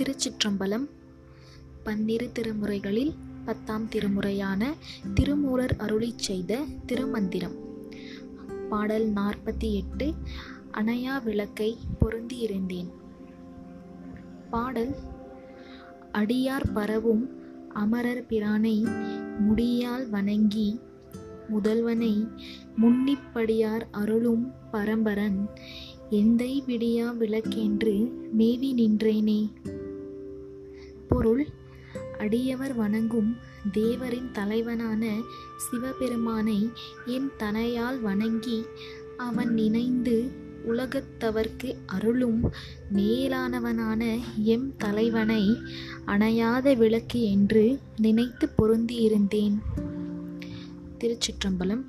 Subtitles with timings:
[0.00, 0.88] திருச்சிற்றம்பலம்
[1.84, 4.64] பன்னிரு திருமுறைகளில் பத்தாம் திருமுறையான
[5.14, 7.54] திருமூலர் அருளிச் செய்த திருமந்திரம்.
[8.68, 10.12] பாடல் நாற்பத்தி எட்டு
[10.72, 12.90] அணையா விளக்கை பொருந்தி இருந்தேன்.
[14.50, 14.94] பாடல்
[16.12, 17.28] அடியார் பரவும்
[17.68, 18.88] அமரர் பிரானை
[19.48, 20.80] முடியால் வணங்கி
[21.52, 22.28] முதல்வனை
[22.80, 25.48] முன்னிப்படியார் அருளும் பரம்பரன்
[26.10, 29.52] எந்தை விடியா விளக்கென்று மேவி நின்றேனே.
[31.10, 31.46] பொருள்
[32.18, 33.36] அடியவர் வணங்கும்
[33.72, 35.20] தேவரின் தலைவனான
[35.56, 36.70] சிவபெருமானை
[37.06, 38.64] என் தனையால் வணங்கி
[39.16, 40.16] அவன் நினைந்து
[40.68, 42.52] உலகத்தவர்க்கு அருளும்
[42.94, 44.02] மேலானவனான
[44.42, 45.58] எம் தலைவனை
[46.06, 49.56] அணையாத விளக்கு என்று நினைத்து பொருந்தியிருந்தேன்.
[50.98, 51.84] திருச்சிற்றம்பலம்